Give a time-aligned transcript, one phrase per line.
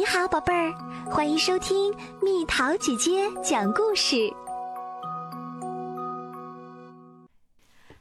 [0.00, 0.72] 你好，宝贝儿，
[1.10, 4.32] 欢迎收听蜜桃姐姐讲故事。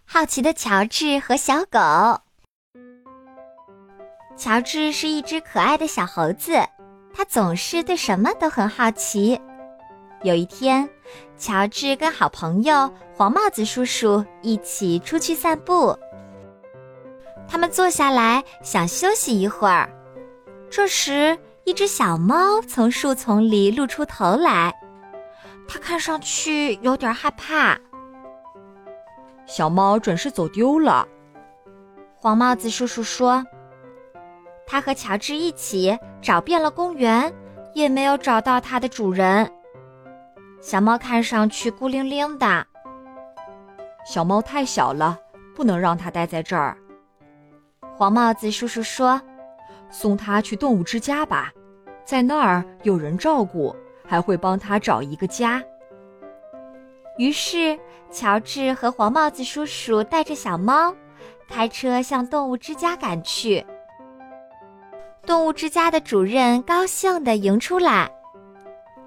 [0.06, 1.78] 好奇的乔治和小狗。
[4.38, 6.54] 乔治是一只可爱的小猴子，
[7.14, 9.38] 他总是对什么都很好奇。
[10.24, 10.90] 有一天，
[11.38, 15.94] 乔治跟好朋友黄帽子叔叔一起出去散步。
[17.46, 19.90] 他们坐下来想休息一会儿，
[20.72, 24.74] 这时一只小猫从树丛里露出头来，
[25.68, 27.78] 它看上去有点害怕。
[29.46, 31.08] 小猫准是走丢了，
[32.16, 33.44] 黄帽子叔叔说。
[34.66, 37.34] 他和乔治一起找遍了公园，
[37.74, 39.52] 也没有找到它的主人。
[40.62, 42.66] 小猫看上去孤零零的。
[44.06, 45.18] 小猫太小了，
[45.56, 46.78] 不能让它待在这儿。
[47.96, 49.20] 黄帽子叔叔说
[49.90, 51.52] ：“送它去动物之家吧，
[52.06, 55.64] 在那儿有人照顾，还会帮它找一个家。”
[57.18, 57.78] 于是，
[58.10, 60.96] 乔治和黄帽子叔叔带着小猫，
[61.50, 63.66] 开车向动物之家赶去。
[65.26, 68.10] 动物之家的主任高兴地迎出来，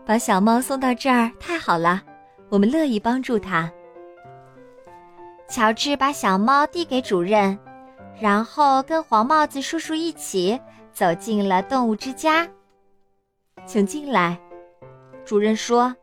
[0.04, 2.02] 把小猫送到这儿太好了，
[2.48, 3.72] 我们乐意帮助它。
[5.48, 7.58] 乔治把小猫递给主任，
[8.20, 10.60] 然后跟黄帽子叔叔一起
[10.92, 12.48] 走进了动物之家。
[13.66, 14.38] 请进来，
[15.24, 15.94] 主任说。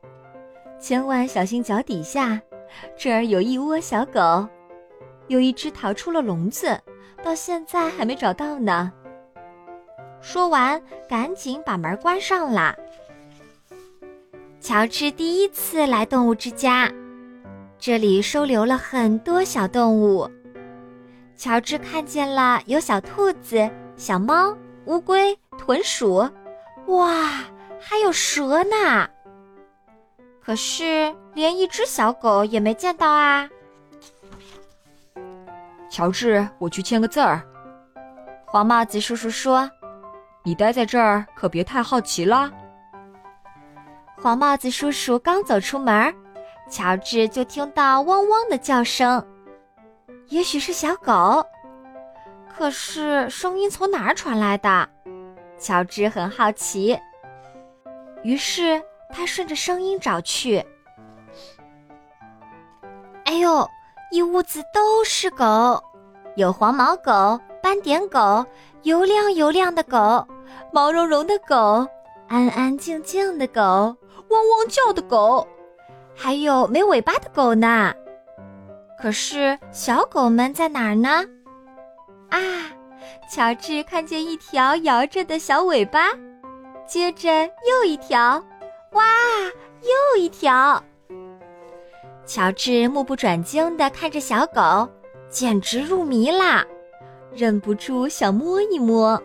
[0.79, 2.41] 千万小心脚底下，
[2.97, 4.47] 这儿有一窝小狗，
[5.27, 6.79] 有一只逃出了笼子，
[7.21, 8.89] 到现在还没找到呢。
[10.21, 12.73] 说完，赶紧把门关上了。
[14.61, 16.89] 乔治第一次来动物之家，
[17.77, 20.29] 这里收留了很多小动物。
[21.39, 24.53] 乔治看见了有小兔子、小猫、
[24.87, 26.29] 乌龟、豚鼠，
[26.87, 27.15] 哇，
[27.79, 29.07] 还有蛇呢。
[30.43, 33.49] 可是连一只小狗也没见到啊！
[35.89, 37.41] 乔治，我去签个字儿。
[38.45, 39.71] 黄帽子叔叔说
[40.43, 42.51] ：“你待在这儿可别太好奇了。”
[44.21, 46.13] 黄帽子叔叔刚走出门，
[46.69, 49.25] 乔治就听到汪汪的叫声，
[50.29, 51.45] 也许是小狗。
[52.55, 54.89] 可是声音从哪儿传来的？
[55.59, 56.97] 乔治很好奇，
[58.23, 58.81] 于是。
[59.11, 60.63] 他顺着声音找去，
[63.25, 63.67] 哎呦，
[64.11, 65.83] 一屋子都是狗，
[66.35, 68.45] 有黄毛狗、斑点狗、
[68.83, 70.27] 油亮油亮的狗、
[70.71, 71.87] 毛茸茸的狗、
[72.27, 73.97] 安安静静的狗、汪
[74.29, 75.47] 汪叫的狗，
[76.15, 77.91] 还有没尾巴的狗呢。
[79.01, 81.23] 可是小狗们在哪儿呢？
[82.29, 82.39] 啊，
[83.31, 86.09] 乔治看见一条摇着的小尾巴，
[86.85, 88.43] 接着又一条。
[88.91, 89.03] 哇，
[89.83, 90.83] 又一条！
[92.25, 94.89] 乔治目不转睛地看着小狗，
[95.29, 96.65] 简直入迷啦，
[97.31, 99.21] 忍不住想摸一摸。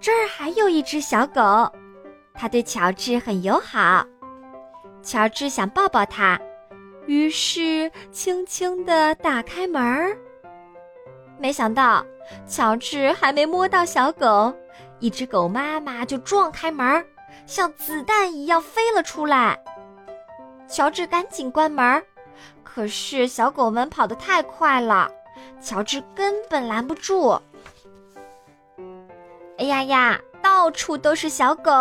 [0.00, 1.70] 这儿还有一只小狗，
[2.32, 4.06] 它对乔治很友好。
[5.02, 6.40] 乔治想抱抱它，
[7.08, 10.14] 于是轻轻地打开门儿。
[11.38, 12.04] 没想到，
[12.46, 14.54] 乔治还没摸到小狗。
[15.00, 17.02] 一只狗妈妈就撞开门，
[17.46, 19.58] 像子弹一样飞了出来。
[20.68, 22.02] 乔治赶紧关门，
[22.62, 25.10] 可是小狗们跑得太快了，
[25.62, 27.40] 乔治根本拦不住。
[29.56, 31.72] 哎呀呀，到处都是小狗，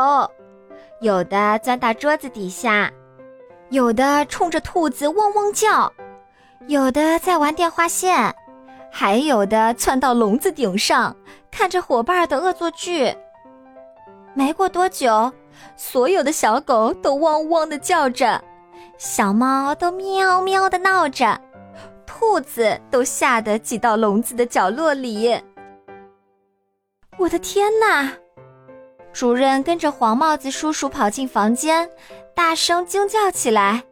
[1.02, 2.90] 有的钻到桌子底下，
[3.70, 5.92] 有的冲着兔子汪汪叫，
[6.68, 8.34] 有的在玩电话线。
[8.90, 11.16] 还有的窜到笼子顶上，
[11.52, 13.14] 看着伙伴的恶作剧。
[14.34, 15.32] 没过多久，
[15.76, 18.42] 所有的小狗都汪汪的叫着，
[18.98, 21.40] 小猫都喵喵的闹着，
[22.06, 25.40] 兔子都吓得挤到笼子的角落里。
[27.18, 28.13] 我的天哪！
[29.18, 31.90] 主任跟着黄帽子叔叔跑进房间，
[32.36, 33.84] 大声惊叫起来：“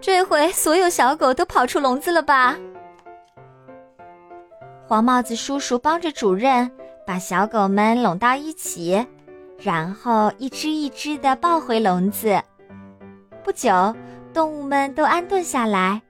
[0.00, 2.56] 这回所有小狗都跑出笼子了吧？”
[4.86, 6.70] 黄帽子叔叔帮着主任
[7.04, 9.04] 把小狗们拢到一起，
[9.58, 12.40] 然后一只一只的抱回笼子。
[13.42, 13.92] 不久，
[14.32, 16.00] 动物们都安顿下来，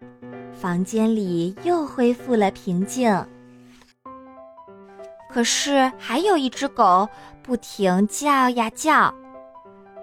[0.53, 3.11] 房间里又恢复了平静。
[5.33, 7.09] 可是，还有一只狗
[7.43, 9.13] 不停叫呀叫，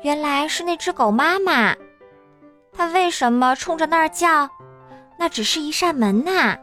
[0.01, 1.75] 原来是那只狗妈妈。
[2.73, 4.49] 它为什么冲着那儿叫？
[5.19, 6.57] 那只是一扇门呐。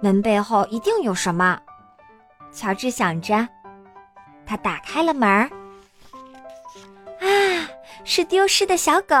[0.00, 1.58] 门背后一定有什么，
[2.52, 3.48] 乔治想着。
[4.46, 5.28] 他打开了门。
[5.28, 5.50] 啊，
[8.04, 9.14] 是丢失的小狗！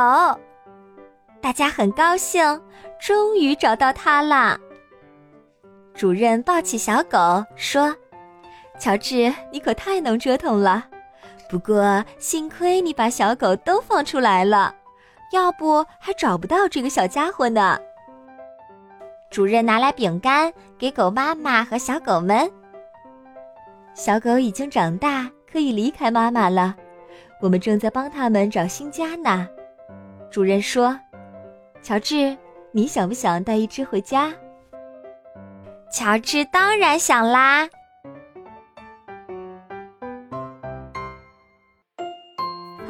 [1.40, 2.60] 大家很高兴，
[3.00, 4.58] 终于找到它啦。
[5.94, 7.94] 主任抱起小狗说
[8.80, 10.86] ：“乔治，你可太能折腾了。
[11.48, 14.74] 不过幸亏你把小狗都放出来了，
[15.32, 17.78] 要不还找不到这个小家伙呢。”
[19.30, 22.50] 主任拿来饼干给狗妈妈和小狗们。
[23.94, 26.74] 小狗已经长大，可以离开妈妈了。
[27.40, 29.46] 我们正在帮他们找新家呢。
[30.30, 30.98] 主任说
[31.82, 32.36] ：“乔治，
[32.72, 34.32] 你想不想带一只回家？”
[35.92, 37.68] 乔治当然想啦。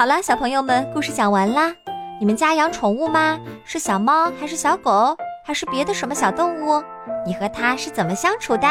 [0.01, 1.77] 好了，小朋友们，故事讲完啦。
[2.19, 3.39] 你们家养宠物吗？
[3.67, 5.15] 是小猫还是小狗，
[5.45, 6.83] 还是别的什么小动物？
[7.27, 8.67] 你和它是怎么相处的？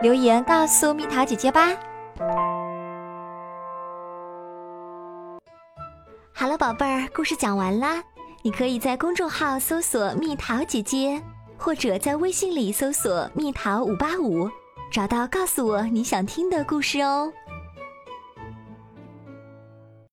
[0.00, 1.70] 留言告诉蜜桃姐姐吧。
[6.32, 8.00] 好了，宝贝儿，故事讲完啦。
[8.42, 11.20] 你可以在公众号搜索“蜜桃姐姐”。
[11.58, 14.48] 或者在微信里搜索“蜜桃五八五”，
[14.92, 17.32] 找到告诉我你想听的故事哦。